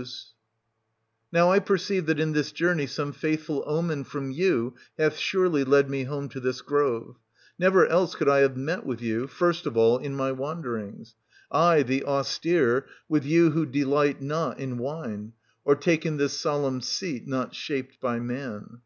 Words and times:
6s 0.00 0.28
Now 1.30 1.50
I 1.50 1.58
perceive 1.58 2.06
that 2.06 2.18
in 2.18 2.32
this 2.32 2.52
journey 2.52 2.86
some 2.86 3.12
faithful 3.12 3.62
omen 3.66 4.04
from 4.04 4.30
you 4.30 4.74
hath 4.96 5.18
surely 5.18 5.62
led 5.62 5.90
me 5.90 6.04
home 6.04 6.30
to 6.30 6.40
this 6.40 6.62
grove: 6.62 7.18
never 7.58 7.86
else 7.86 8.14
could 8.14 8.26
I 8.26 8.38
have 8.38 8.56
met 8.56 8.86
with 8.86 9.02
you, 9.02 9.26
first 9.26 9.66
of 9.66 9.76
all, 9.76 9.98
in 9.98 10.16
my 10.16 10.32
wanderings,— 10.32 11.16
I, 11.70 11.82
the 11.82 12.04
austere, 12.06 12.86
with 13.10 13.26
you 13.26 13.50
who 13.50 13.66
delight 13.66 14.22
not 14.22 14.58
in 14.58 14.78
wine,— 14.78 15.34
or 15.66 15.76
taken 15.76 16.16
this 16.16 16.32
solemn 16.32 16.80
seat 16.80 17.28
not 17.28 17.54
shaped 17.54 18.00
by 18.00 18.20
man. 18.20 18.80